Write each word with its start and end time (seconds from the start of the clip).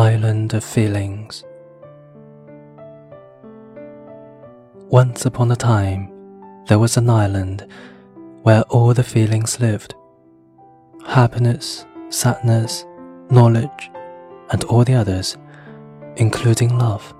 Island 0.00 0.54
of 0.54 0.64
Feelings. 0.64 1.44
Once 4.88 5.26
upon 5.26 5.52
a 5.52 5.56
time, 5.56 6.10
there 6.68 6.78
was 6.78 6.96
an 6.96 7.10
island 7.10 7.66
where 8.40 8.62
all 8.70 8.94
the 8.94 9.02
feelings 9.02 9.60
lived 9.60 9.94
happiness, 11.06 11.84
sadness, 12.08 12.86
knowledge, 13.30 13.90
and 14.50 14.64
all 14.64 14.84
the 14.84 14.94
others, 14.94 15.36
including 16.16 16.78
love. 16.78 17.12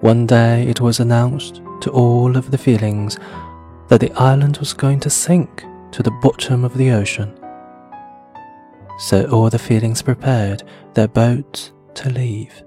One 0.00 0.26
day 0.26 0.66
it 0.66 0.80
was 0.80 0.98
announced 0.98 1.60
to 1.82 1.90
all 1.90 2.38
of 2.38 2.50
the 2.50 2.64
feelings 2.66 3.18
that 3.88 4.00
the 4.00 4.12
island 4.12 4.56
was 4.56 4.72
going 4.72 5.00
to 5.00 5.10
sink 5.10 5.62
to 5.92 6.02
the 6.02 6.18
bottom 6.22 6.64
of 6.64 6.78
the 6.78 6.90
ocean. 6.90 7.38
So 8.98 9.26
all 9.26 9.50
the 9.50 9.58
feelings 9.58 10.02
prepared 10.02 10.62
their 10.94 11.08
boats 11.08 11.72
to 11.94 12.10
leave. 12.10 12.62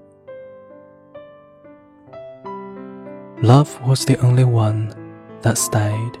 Love 3.42 3.80
was 3.86 4.04
the 4.04 4.18
only 4.18 4.44
one 4.44 4.94
that 5.42 5.56
stayed. 5.56 6.18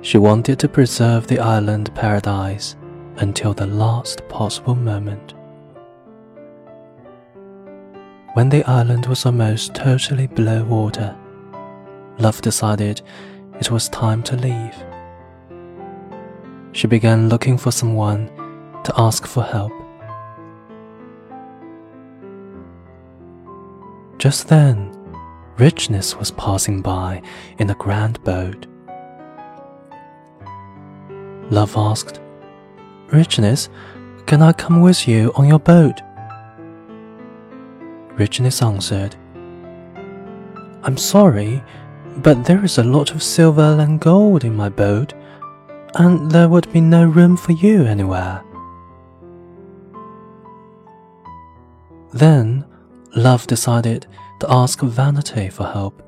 She 0.00 0.16
wanted 0.18 0.58
to 0.60 0.68
preserve 0.68 1.26
the 1.26 1.40
island 1.40 1.94
paradise 1.94 2.76
until 3.16 3.52
the 3.52 3.66
last 3.66 4.26
possible 4.28 4.74
moment. 4.74 5.34
When 8.34 8.48
the 8.48 8.64
island 8.64 9.06
was 9.06 9.26
almost 9.26 9.74
totally 9.74 10.26
below 10.26 10.64
water, 10.64 11.16
Love 12.18 12.40
decided 12.42 13.02
it 13.60 13.70
was 13.70 13.88
time 13.88 14.22
to 14.24 14.36
leave. 14.36 14.93
She 16.74 16.88
began 16.88 17.28
looking 17.28 17.56
for 17.56 17.70
someone 17.70 18.26
to 18.82 18.92
ask 18.96 19.28
for 19.28 19.44
help. 19.44 19.72
Just 24.18 24.48
then, 24.48 24.90
Richness 25.56 26.16
was 26.16 26.32
passing 26.32 26.82
by 26.82 27.22
in 27.58 27.70
a 27.70 27.74
grand 27.76 28.22
boat. 28.24 28.66
Love 31.50 31.76
asked, 31.76 32.20
Richness, 33.06 33.68
can 34.26 34.42
I 34.42 34.52
come 34.52 34.80
with 34.80 35.06
you 35.06 35.32
on 35.36 35.46
your 35.46 35.60
boat? 35.60 36.00
Richness 38.18 38.62
answered, 38.62 39.14
I'm 40.82 40.96
sorry, 40.96 41.62
but 42.16 42.44
there 42.44 42.64
is 42.64 42.78
a 42.78 42.84
lot 42.84 43.12
of 43.12 43.22
silver 43.22 43.76
and 43.78 44.00
gold 44.00 44.42
in 44.42 44.56
my 44.56 44.68
boat, 44.68 45.14
and 45.94 46.30
there 46.30 46.48
would 46.48 46.72
be 46.72 46.80
no 46.80 47.04
room 47.04 47.36
for 47.36 47.52
you 47.52 47.84
anywhere. 47.84 48.42
Then, 52.12 52.64
Love 53.16 53.46
decided 53.46 54.06
to 54.40 54.50
ask 54.50 54.80
Vanity 54.80 55.48
for 55.48 55.64
help, 55.64 56.02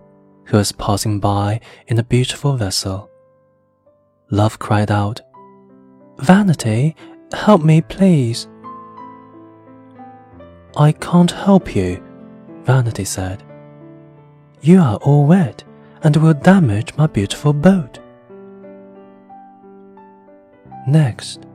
who 0.45 0.57
was 0.57 0.73
passing 0.73 1.21
by 1.21 1.61
in 1.87 1.99
a 1.99 2.05
beautiful 2.05 2.57
vessel. 2.57 3.11
Love 4.31 4.59
cried 4.59 4.91
out, 4.91 5.21
Vanity, 6.19 6.97
help 7.33 7.63
me, 7.63 7.81
please. 7.81 8.49
I 10.77 10.93
can't 10.93 11.31
help 11.31 11.75
you, 11.77 12.03
Vanity 12.65 13.05
said. 13.05 13.43
You 14.61 14.81
are 14.81 14.97
all 14.97 15.27
wet 15.27 15.63
and 16.03 16.17
will 16.17 16.35
damage 16.35 16.97
my 16.97 17.07
beautiful 17.07 17.53
boat. 17.53 17.99
Next, 20.87 21.47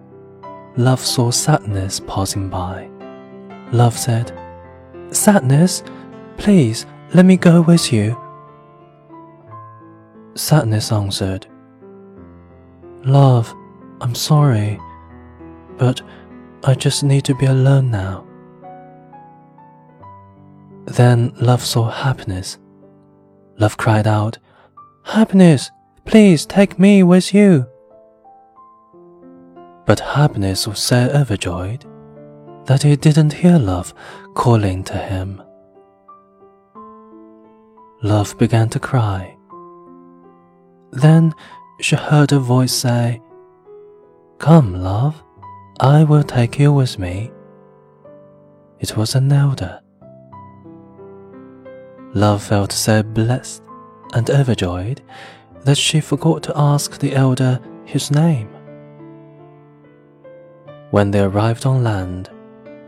Love 0.76 1.00
saw 1.00 1.32
Sadness 1.32 2.02
passing 2.06 2.50
by. 2.50 2.90
Love 3.72 3.98
said, 3.98 4.38
Sadness, 5.12 5.84
please 6.38 6.86
let 7.14 7.26
me 7.26 7.38
go 7.38 7.62
with 7.62 7.94
you. 7.94 8.18
Sadness 10.36 10.92
answered, 10.92 11.48
Love, 13.06 13.54
I'm 14.02 14.16
sorry, 14.16 14.78
but 15.78 16.02
I 16.66 16.74
just 16.74 17.04
need 17.04 17.24
to 17.26 17.36
be 17.36 17.46
alone 17.46 17.90
now. 17.90 18.26
Then 20.86 21.34
Love 21.40 21.64
saw 21.64 21.90
Happiness. 21.90 22.58
Love 23.58 23.78
cried 23.78 24.08
out, 24.08 24.40
Happiness, 25.06 25.72
please 26.06 26.46
take 26.46 26.78
me 26.78 27.02
with 27.04 27.34
you. 27.34 27.71
But 29.92 30.00
Happiness 30.00 30.70
was 30.70 30.80
so 30.80 31.10
overjoyed 31.14 31.86
that 32.66 32.82
he 32.82 32.96
didn't 32.96 33.34
hear 33.34 33.58
Love 33.60 33.94
calling 34.36 34.86
to 34.86 34.98
him. 34.98 35.44
Love 38.02 38.38
began 38.38 38.70
to 38.70 38.80
cry. 38.80 39.36
Then 40.94 41.36
she 41.82 41.98
heard 41.98 42.32
a 42.32 42.40
voice 42.40 42.72
say, 42.72 43.22
Come, 44.38 44.82
love, 44.82 45.22
I 45.82 46.06
will 46.06 46.24
take 46.24 46.58
you 46.58 46.72
with 46.72 46.98
me. 46.98 47.30
It 48.80 48.96
was 48.96 49.14
an 49.16 49.30
elder. 49.30 49.82
Love 52.14 52.42
felt 52.42 52.72
so 52.72 53.04
blessed 53.04 53.62
and 54.14 54.30
overjoyed 54.30 55.02
that 55.66 55.78
she 55.78 56.00
forgot 56.00 56.44
to 56.44 56.54
ask 56.56 56.98
the 56.98 57.14
elder 57.14 57.60
his 57.84 58.10
name. 58.10 58.48
When 60.92 61.12
they 61.12 61.22
arrived 61.22 61.66
on 61.66 61.86
land, 61.86 62.30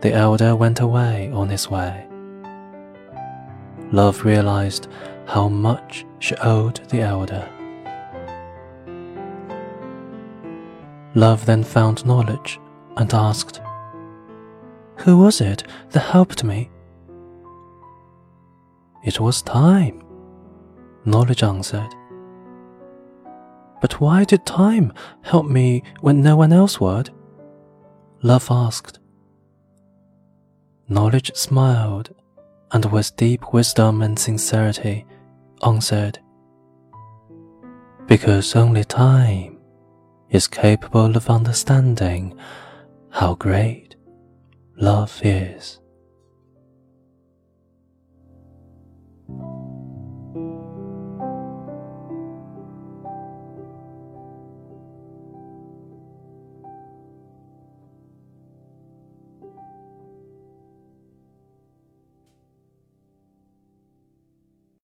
the 0.02 0.12
elder 0.12 0.54
went 0.54 0.80
away 0.80 1.30
on 1.32 1.48
his 1.48 1.70
way. 1.70 2.06
Love 3.92 4.26
realized 4.26 4.88
how 5.26 5.48
much 5.48 6.04
she 6.18 6.36
owed 6.36 6.76
the 6.90 7.00
elder. 7.00 7.48
Love 11.14 11.46
then 11.46 11.64
found 11.64 12.04
knowledge 12.04 12.60
and 12.98 13.14
asked, 13.14 13.62
Who 14.98 15.16
was 15.16 15.40
it 15.40 15.64
that 15.92 16.00
helped 16.00 16.44
me? 16.44 16.70
It 19.02 19.18
was 19.18 19.40
time, 19.40 20.02
knowledge 21.06 21.42
answered. 21.42 21.94
But 23.80 23.98
why 23.98 24.24
did 24.24 24.44
time 24.44 24.92
help 25.22 25.46
me 25.46 25.82
when 26.02 26.22
no 26.22 26.36
one 26.36 26.52
else 26.52 26.78
would? 26.78 27.10
Love 28.24 28.50
asked. 28.50 29.00
Knowledge 30.88 31.30
smiled 31.34 32.08
and 32.72 32.86
with 32.86 33.14
deep 33.16 33.52
wisdom 33.52 34.00
and 34.00 34.18
sincerity 34.18 35.04
answered, 35.62 36.18
Because 38.06 38.56
only 38.56 38.82
time 38.82 39.58
is 40.30 40.48
capable 40.48 41.14
of 41.18 41.28
understanding 41.28 42.34
how 43.10 43.34
great 43.34 43.94
love 44.78 45.20
is. 45.22 45.80